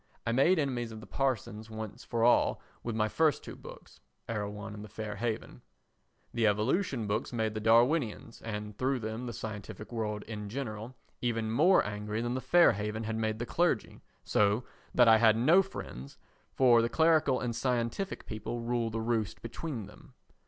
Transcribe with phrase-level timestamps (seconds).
[0.25, 3.99] I made enemies of the parsons once for all with my first two books.
[4.27, 5.61] [Erewhon and The Fair Haven.]
[6.33, 11.51] The evolution books made the Darwinians, and through them the scientific world in general, even
[11.51, 15.61] more angry than The Fair Haven had made the clergy so that I had no
[15.61, 16.17] friends,
[16.51, 20.15] for the clerical and scientific people rule the roast between them.